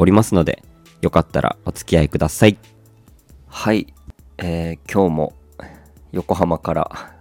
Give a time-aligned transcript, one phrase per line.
[0.00, 0.62] おりますので、
[1.02, 2.56] よかったらお付き合いください。
[3.48, 3.92] はい、
[4.38, 5.34] えー今日も
[6.10, 7.14] 横浜から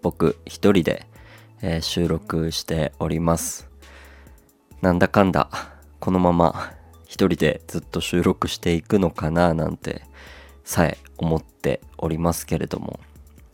[0.00, 1.08] 僕一人で、
[1.60, 3.68] えー収録しております。
[4.80, 5.50] なんだかんだ、
[5.98, 6.72] このまま
[7.04, 10.02] 一人でずっと収録していくのかななんて
[10.62, 13.00] さえ思っておりますけれども、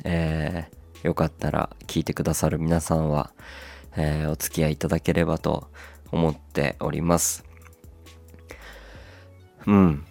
[0.04, 3.30] えーよかったら聞いてくださる皆さんは、
[3.96, 5.70] えーお付き合いいただければと
[6.12, 7.45] 思っております。
[9.66, 10.04] うん。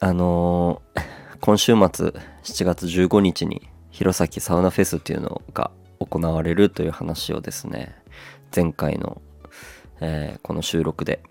[0.00, 1.00] あのー
[1.40, 2.12] 今週末
[2.42, 7.96] 7月15日に弘前サウナフェスっていうのが行われるという話をですね、
[8.54, 9.22] 前回の、
[10.00, 11.22] えーこの収録で、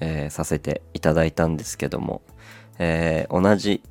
[0.00, 2.20] えーさせていただいたんですけども、
[2.78, 3.82] えー同じ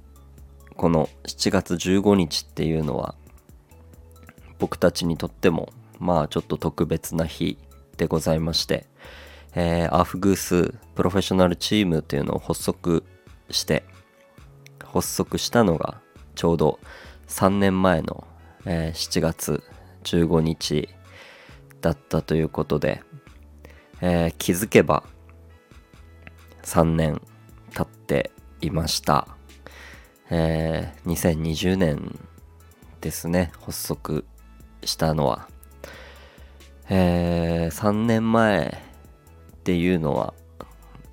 [0.76, 3.16] この7月15日っていうのは
[4.60, 7.58] 僕たちにとってもまあちょっと特別な日
[7.98, 8.86] でございまして、
[9.56, 13.04] えーアフグースプロフェッショナルチームというのを発足
[13.50, 13.84] して
[14.84, 16.02] 発足したのが
[16.36, 16.80] ちょうど
[17.28, 18.28] 3年前の、
[18.66, 19.64] えー7月
[20.04, 20.90] 15日
[21.82, 23.02] だったということで、
[24.02, 25.04] えー気づけば
[26.64, 27.22] 3年
[27.74, 29.28] 経っていました、
[30.30, 32.20] えー2020年
[33.02, 34.26] ですね発足
[34.84, 35.48] したのは、
[36.90, 38.89] えー3年前
[39.60, 40.34] っていうのは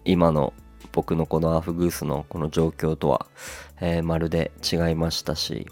[0.04, 0.54] 今の
[0.92, 3.26] 僕のこのアフグースのこの状況とは、
[3.80, 5.66] えーまるで違いましたし、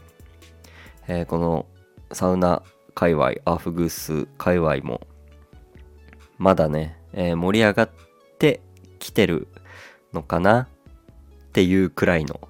[1.09, 1.67] えーこの
[2.13, 2.63] サウナ
[2.95, 5.01] 界隈アフグース界隈も
[6.37, 7.91] まだね、えー盛り上がっ
[8.39, 8.61] て
[8.99, 9.49] きてる
[10.13, 10.69] のかなっ
[11.53, 12.41] ていうくらいの、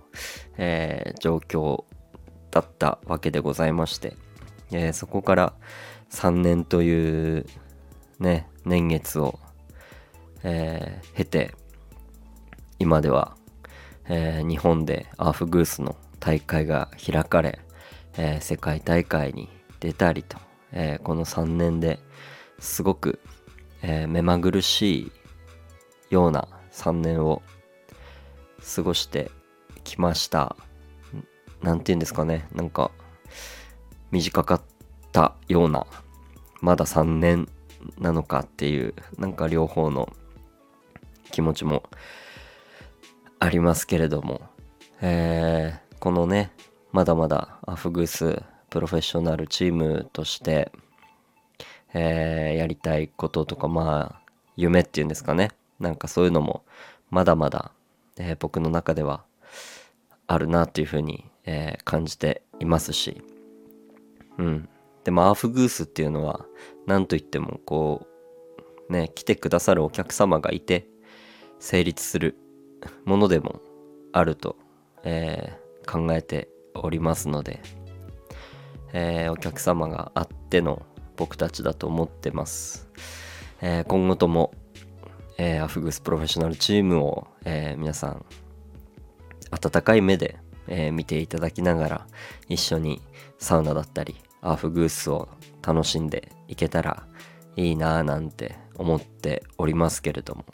[0.56, 1.84] え状況
[2.50, 4.16] だったわけでございまして、
[4.72, 5.52] えそこから
[6.10, 7.46] 3年という
[8.18, 9.38] ね年月を、
[10.44, 11.54] えー経て
[12.78, 13.36] 今では、
[14.08, 17.58] えー日本でアーフグースの大会が開かれ、
[18.16, 19.48] えー世界大会に
[19.80, 20.38] 出たりと、
[20.72, 21.98] えこの3年で
[22.58, 23.20] すごく、
[23.82, 25.12] え目まぐるしい
[26.10, 27.42] ような3年を
[28.74, 29.30] 過ごして
[29.82, 30.56] きました。
[31.14, 32.90] んなんて言うんですかね、なんか
[34.10, 34.62] 短かっ
[35.12, 35.86] たような、
[36.60, 37.48] まだ3年
[37.98, 40.12] なのかっていう、なんか両方の
[41.34, 41.82] 気持ちも
[43.40, 44.40] ありますけれども、
[45.00, 46.52] えーこのね
[46.92, 50.70] まだまだアフグースプロフェッショナルチームとして、
[51.92, 55.50] えーやりたいこととかまあ夢っていうんですかね。
[55.80, 56.62] なんかそういうのも
[57.10, 57.72] まだまだ、
[58.16, 59.24] えー僕の中では
[60.28, 63.22] あるなというふうに、えー感じていますし。
[64.38, 64.68] うん。
[65.02, 66.46] でもアーフグースっていうのは
[66.86, 68.06] 何と言ってもこ
[68.88, 70.86] うね来てくださるお客様がいて
[71.64, 72.36] 成立する
[73.06, 73.62] ものでも
[74.12, 74.56] あると、
[75.02, 77.60] えー考えておりますので、
[78.92, 80.82] えーお客様があっての
[81.16, 82.88] 僕たちだと思ってます、
[83.62, 84.52] えー今後とも、
[85.38, 88.26] えーアフグースプロフェッショナルチームを、えー皆さん
[89.50, 90.36] 温かい目で、
[90.68, 92.06] えー見ていただきながら
[92.46, 93.00] 一緒に
[93.38, 95.30] サウナだったりアフグースを
[95.66, 97.06] 楽しんでいけたら
[97.56, 100.44] いいなぁなんて思っておりますけれども。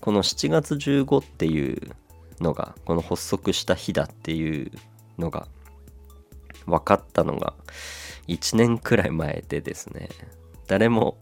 [0.00, 1.80] この7月15っていう
[2.40, 4.70] のがこの発足した日だっていう
[5.18, 5.46] のが
[6.66, 7.54] 分かったのが
[8.28, 10.08] 1年くらい前でですね。
[10.66, 11.18] 誰も、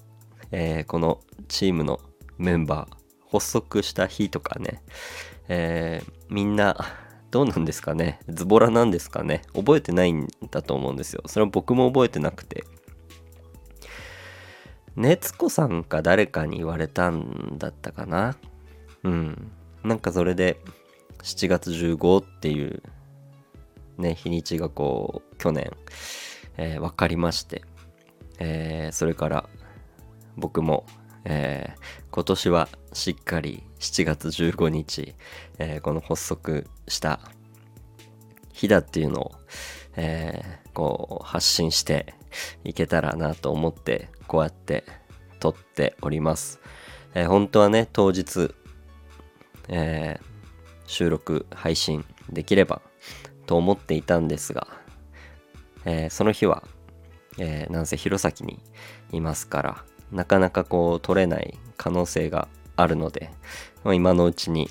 [0.52, 2.00] えーこのチームの
[2.38, 2.96] メンバー
[3.32, 4.82] 発足した日とかね、
[5.48, 6.76] えーみんな
[7.30, 8.20] どうなんですかね？
[8.28, 9.42] ズボラなんですかね？
[9.54, 11.22] 覚えてないんだと思うんですよ。
[11.26, 12.64] それは僕も覚えてなくて。
[14.96, 18.36] 熱子さんか誰かに言われたんだったかな？
[19.04, 19.50] うん。
[19.82, 20.60] なんかそれで
[21.22, 22.82] 7月15っていう
[23.98, 25.70] ね日にちがこう去年、
[26.56, 27.62] えー分かりまして、
[28.38, 29.48] えーそれから
[30.36, 30.84] 僕も、
[31.24, 35.14] えー今年はしっかり7月15日、
[35.58, 37.20] えーこの発足した
[38.52, 39.32] 日だっていうのを、
[39.96, 42.14] えーこう発信して
[42.64, 44.84] いけたらなと思ってこうやって
[45.40, 46.60] 撮っております、
[47.14, 48.54] えー本当はね当日、
[49.68, 50.30] えー
[50.86, 52.82] 収録配信できれば
[53.46, 54.66] と思っていたんですが、
[55.84, 56.64] えー、その日は、
[57.38, 58.58] え、なんせ弘前に
[59.12, 63.30] いますからなかなかこう取れない可能性があるので、
[63.84, 64.68] 今のうちに、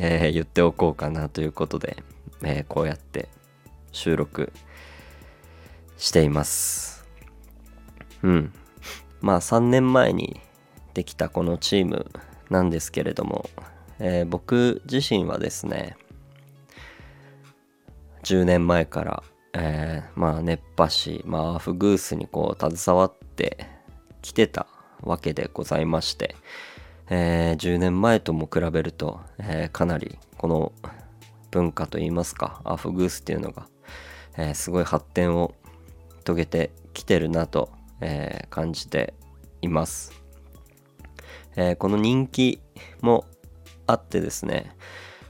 [0.00, 2.02] え、言っておこうかなということで、
[2.42, 3.28] えこうやって
[3.92, 4.52] 収録
[5.96, 7.06] しています。
[8.24, 8.52] うん。
[9.26, 10.40] まあ3年前に
[10.94, 12.06] できたこのチーム
[12.48, 13.50] なんですけれども、
[13.98, 15.96] えー、僕自身はですね
[18.22, 23.66] 10年前から、えー、まあ熱波師、まあ、アフグースにこう携わって
[24.22, 24.68] きてた
[25.00, 26.36] わけでございまして、
[27.10, 30.72] えー、10年前とも比べると、えー、かなりこの
[31.50, 33.66] 文化といいますかアフグースっていうのが、
[34.38, 35.52] え、すごい発展を
[36.24, 39.14] 遂げてきてるなと、え感じて
[39.62, 40.12] います、
[41.56, 42.60] えこの人気
[43.00, 43.24] も
[43.86, 44.76] あってですね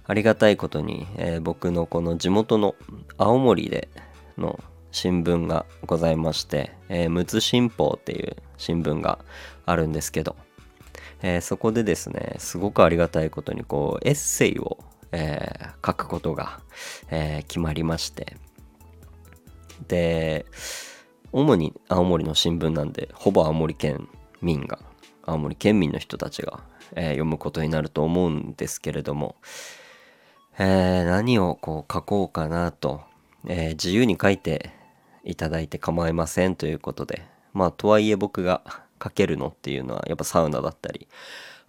[0.06, 2.74] ありがたいことに、え僕のこの地元の
[3.18, 3.88] 青森で
[4.38, 4.58] の
[4.96, 9.18] 新聞がございまして、えー、陸奥新報っていう新聞が
[9.66, 10.36] あるんですけど、
[11.22, 14.78] えー、そこでですね、すごくありがたいことにこうエッセイを、
[15.12, 16.60] えー、書くことが、
[17.10, 18.38] え決まりまして、
[19.86, 20.46] で、
[21.36, 24.08] 主に青森の新聞なんで、ほぼ青森県
[24.40, 24.78] 民が、
[25.22, 26.60] 青森県民の人たちが、
[26.94, 29.36] え読むことになると思うんですけれども、
[30.58, 33.02] え何をこう書こうかなと、
[33.46, 34.70] え自由に書いて
[35.24, 38.62] いただいて構いませんということでまあとはいえ僕が
[38.98, 41.06] かけるのっていうのはやっぱサウナだったり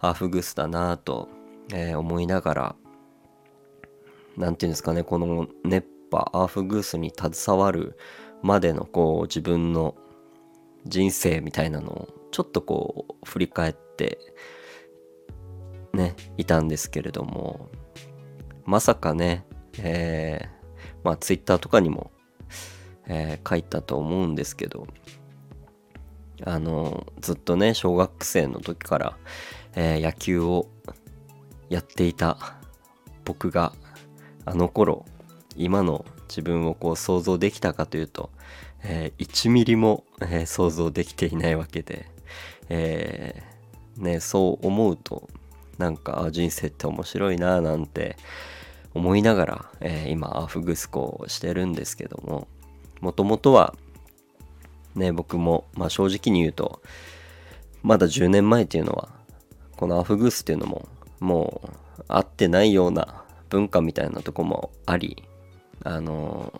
[0.00, 1.28] アーフグスだなと、
[1.74, 2.76] え、思いながら
[4.38, 7.98] 何て言うんですかねこの熱波アフグースに携わる
[8.42, 9.94] までのこう自分の
[10.86, 14.18] 人生みたいなのをちょっとこう振り返って
[15.92, 17.68] ねいたんですけれども
[18.64, 19.44] まさかね
[19.80, 20.48] えー、
[21.04, 22.10] まあツイッターとかにも
[23.08, 24.86] えー、書いたと思うんですけど
[26.44, 29.16] あのずっとね小学生の時から、
[29.74, 30.68] えー、野球を
[31.68, 32.56] やっていた
[33.24, 33.72] 僕が
[34.44, 35.04] あの頃
[35.56, 38.30] 今の自分をこう想像できたかというと、
[38.82, 42.06] えー、1ミリも、えー、想像できていないわけで、
[42.68, 45.28] えー、ね、そう思うと
[45.78, 48.16] なんか人生って面白いななんて
[48.94, 52.48] 思いながら、え今アフグスコをしてるんですけども
[53.00, 53.74] もともとは
[54.94, 56.82] ね僕も、まあ、正直に言うと
[57.82, 59.08] まだ10年前っていうのは
[59.76, 60.88] このアフグースっていうのも
[61.20, 65.22] もう合ってないような文化みたいなとこもあり
[65.84, 66.52] あの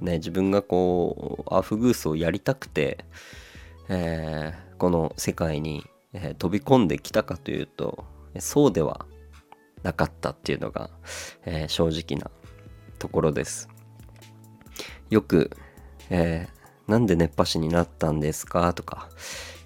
[0.00, 3.04] ね自分がこうアフグースをやりたくて、
[3.88, 8.04] えー、この世界に、えー、飛び込んできたかというと
[8.38, 9.06] そうでは
[9.82, 10.90] なかったっていうのが、
[11.44, 12.30] えー、正直な
[12.98, 13.68] ところです。
[15.10, 15.50] よく、
[16.10, 19.08] えー、なんで熱波師になったんですかとか、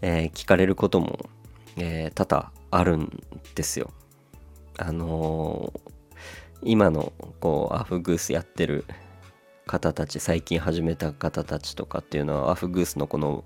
[0.03, 1.31] えー、聞かれることも、
[1.77, 3.23] えー、多々あるん
[3.55, 3.91] ですよ。
[4.77, 5.88] あのー、
[6.63, 8.85] 今のこうアフグースやってる
[9.67, 13.45] 方たち最近始めた方たちとかっていうのはアフグースのこの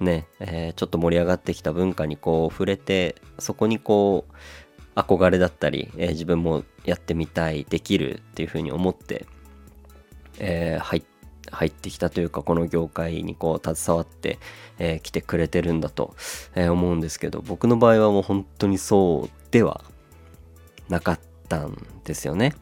[0.00, 9.26] ね、えー、ちょっと盛り上がってきた文化にこう触れてそこにこう憧れだったり、えー、自分もやってみたいできるっていうふうに思って
[10.38, 11.02] えー、入
[11.50, 14.38] 入ってきたというかこの業界にこう携わってき、
[14.78, 16.16] えー、てくれてるんだと、
[16.54, 19.84] えー、思うんですけど僕の場合はもう本当にそうでは
[20.88, 22.54] なかったんですよね。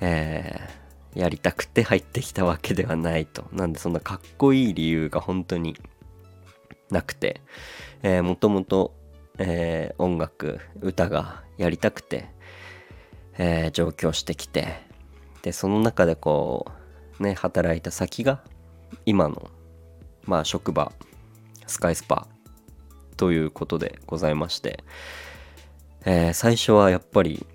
[0.00, 3.46] えー、やりたくて入ってきたわけではないと。
[3.52, 5.76] なんでそんなかっこいい理由が本当に
[6.90, 7.40] なくて、
[8.02, 8.94] えー、もともと、
[9.38, 12.28] えー、音楽歌がやりたくて、
[13.38, 14.80] えー、上京してきて
[15.42, 16.66] でその中でこ
[17.18, 18.42] うね働いた先が
[19.04, 19.50] 今の
[20.24, 20.92] まあ職場
[21.66, 22.28] スカイスパ
[23.16, 24.84] ということでございまして、
[26.06, 27.46] えー、最初はやっぱり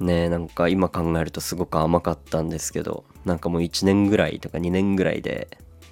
[0.00, 5.48] ねなんか今考えるとすごく甘かったんですけどなんかもう1年ぐらいとか2年ぐらいで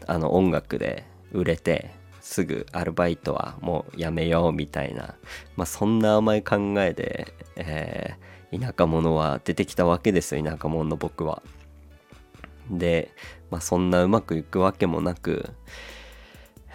[0.06, 1.90] あの音楽で売れて
[2.22, 5.14] すぐアルバイトはもうやめようみたいな、
[5.56, 11.42] まあ、そんな甘い考えで、えー田舎者は出てきたわけですよ田舎者の僕は。
[12.68, 13.12] で、
[13.50, 15.50] まあ、そんなうまくいくわけもなく、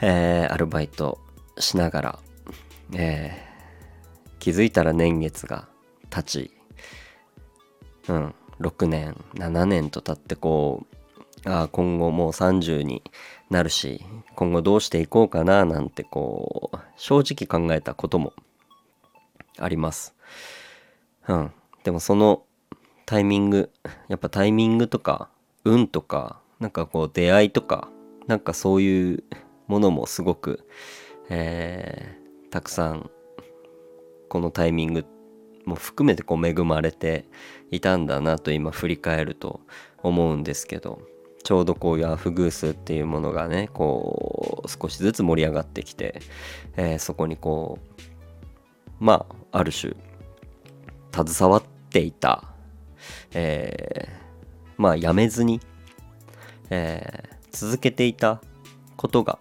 [0.02, 1.20] えー、アルバイト
[1.58, 2.20] しながら、
[2.94, 3.55] えー、
[4.46, 5.68] 気づいたら年月が
[6.12, 6.52] 経ち、
[8.08, 10.86] うん、6年7年と経ってこ
[11.44, 13.02] うああ今後もう30に
[13.50, 18.34] なるし今後どうしていこうかななんてこう正直考えたことも
[19.58, 20.14] あります。
[21.28, 21.52] うん
[21.84, 22.44] でもその
[23.08, 23.72] タイミング
[24.10, 25.30] やっぱタイミングとか
[25.64, 27.90] 運とかなんかこう出会いとか
[28.28, 29.24] なんかそういう
[29.66, 30.68] ものもすごく、
[31.30, 33.10] えー、たくさん
[34.30, 35.06] このタイミング
[35.66, 37.26] も含めてこう恵まれて
[37.72, 39.62] いたんだなと今振り返ると
[40.04, 41.02] 思うんですけど
[41.44, 46.22] ちょうどこういうアフグースっていうものがねこう少しずつ盛り上がってきて、
[46.76, 48.02] えー、そこにこう
[49.00, 49.94] まあある種
[51.12, 52.44] 携わっていた、
[53.34, 55.62] えー、まあやめずに、
[56.70, 58.42] えー、続けていた
[58.98, 59.40] ことが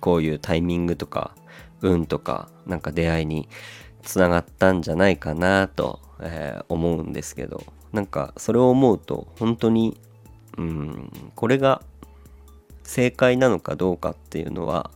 [0.00, 1.34] こういうタイミングとか
[1.82, 3.48] 運とかなんか出会いに
[4.02, 7.62] つながったんじゃないかなと、えー、思うんですけど。
[7.92, 9.98] なんかそれを思うと本当に
[10.56, 11.82] うんこれが
[12.84, 14.90] 正解なのかどうかっていうのは、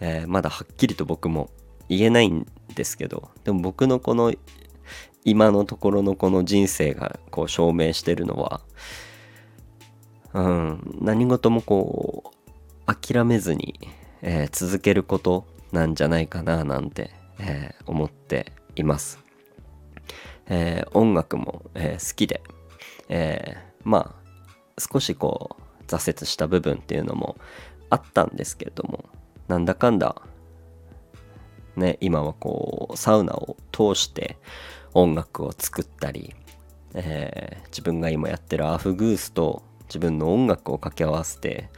[0.00, 1.50] えー、まだはっきりと僕も
[1.88, 3.28] 言えないんですけど。
[3.44, 4.32] でも僕のこの
[5.24, 8.60] 今のところのこの人生がこう証明してるのは、
[10.34, 12.32] うん、何事もこ
[12.86, 13.80] う諦めずに、
[14.22, 19.18] えー、続けることなんじゃないかななんてえー、思っています。
[20.46, 22.42] えー、音楽も、えー、好きで、
[23.08, 27.36] えまあ少しこう挫折した部分っていうのも
[27.90, 29.04] あったんですけれども
[29.46, 30.22] なんだかんだ
[31.76, 34.38] ね今はこうサウナを通して
[34.94, 36.34] 音楽を作ったり、
[36.94, 41.68] え自分が今やってるアフグースと自分の音楽を掛け合わせて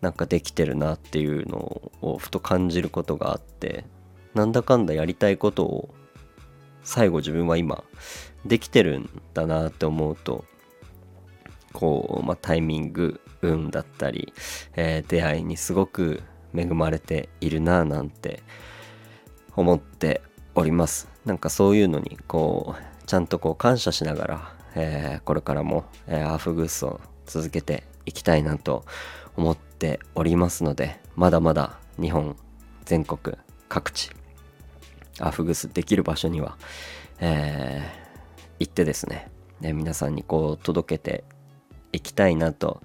[0.00, 3.84] なんかできてるなっていうのをふと感じることがあって
[4.34, 5.94] なんだかんだやりたいことを
[6.82, 7.84] 最後自分は今
[8.44, 10.44] できてるんだなって思うと
[11.72, 14.32] こう、まあ、タイミング運だったり、
[14.76, 16.22] えー、出会いにすごく
[16.54, 18.42] 恵まれているななんて
[19.56, 20.22] 思って
[20.54, 21.08] おります。
[21.24, 28.84] なんかそういうのにこうちゃんとこう感謝しながら、えー、これからも、えー、アーフグースを続けていきたいなと
[29.36, 32.36] 思っておりますのでまだまだ日本
[32.84, 33.36] 全国
[33.68, 34.10] 各地
[35.20, 36.56] アフグスできる場所には、
[37.20, 39.28] えー、行ってですね
[39.60, 41.24] ね皆さんにこう届けて
[41.92, 42.82] いきたいなと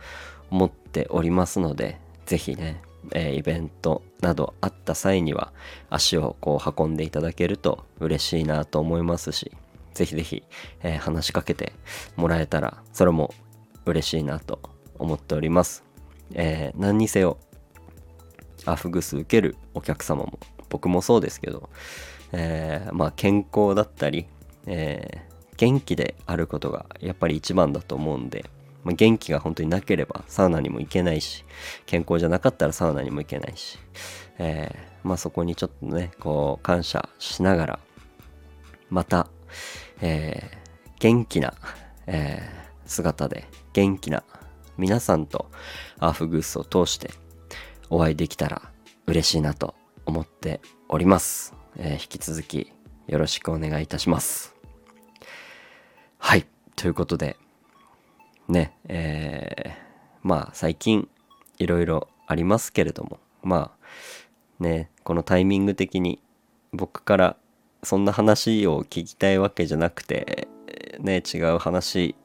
[0.50, 5.54] 思っておりますので是非ね、えー、イベントなどあった際には
[5.90, 9.52] 足をこう運んでいただけると嬉しいなと思いますし
[9.94, 10.44] 是非是非、
[10.84, 11.74] え、話しかけて
[12.16, 13.34] もらえたらそれも
[13.86, 14.60] 嬉しいなと
[15.00, 15.84] 思っております、
[16.34, 17.38] えー、何にせよ
[18.66, 20.40] アフグス受けるお客様も
[20.70, 21.70] 僕もそうですけど
[22.38, 24.28] えー、まあ、健康だったり、
[24.68, 28.46] えー、元気であることがやっぱり一番だと思うんで、
[28.84, 31.46] まあ、元気が本当になければサウナにも行けないし
[31.86, 33.80] 健康じゃなかったらサウナにも行けないし、
[34.38, 37.80] えー、まあ、そこにちょっとねこう感謝しながら
[38.90, 39.28] また、
[40.02, 40.52] え
[41.00, 41.56] 元気な、
[42.06, 42.40] え
[42.86, 44.24] 姿で元気な
[44.78, 45.50] 皆さんと
[45.98, 47.10] アーフグースを通して
[47.90, 48.62] お会いできたら
[49.08, 49.74] 嬉しいなと
[50.06, 51.65] 思っております。
[51.78, 52.72] えー、引き続き
[53.08, 54.56] よろしくお願いいたします。
[56.18, 56.46] はい。
[56.76, 57.38] ということで、
[58.48, 59.78] ね、えー、
[60.24, 61.08] まあ最近
[61.58, 63.72] いろいろありますけれども、ま
[64.60, 66.20] あね、このタイミング的に
[66.74, 67.38] 僕から
[67.84, 70.48] そんな話を聞きたいわけじゃなくて、
[71.00, 72.16] ね、違う話、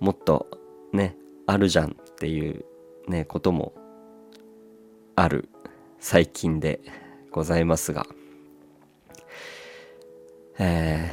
[0.00, 0.46] もっと
[0.92, 1.16] ね、
[1.46, 2.64] あるじゃんっていう
[3.08, 3.72] ね、ことも
[5.14, 5.48] ある
[5.98, 6.80] 最近で
[7.36, 8.06] ございますが、
[10.58, 11.12] え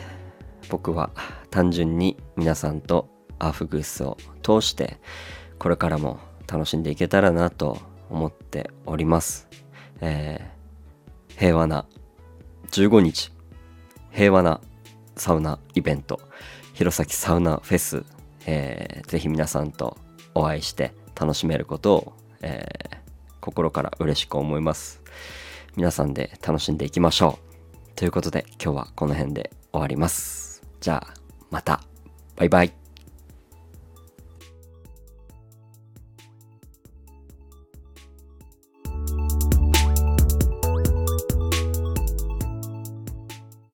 [0.61, 1.09] ー、僕は
[1.49, 5.01] 単純に皆さんとアーフグースを通して
[5.59, 7.77] これからも楽しんでいけたらなと
[8.09, 9.49] 思っております、
[9.99, 11.85] えー、平和な
[12.71, 13.33] 15日
[14.11, 14.61] 平和な
[15.17, 16.21] サウナイベント
[16.73, 18.05] 弘前サウナフェス、
[18.45, 19.97] えー、ぜひ皆さんと
[20.33, 22.97] お会いして楽しめることを、えー、
[23.41, 25.03] 心から嬉しく思います。
[25.75, 27.53] 皆さんで楽しんでいきましょう。
[27.95, 30.63] ということで今日はこの辺で終わります。
[30.79, 31.13] じゃあ
[31.49, 31.81] また。
[32.35, 32.82] バイバイ。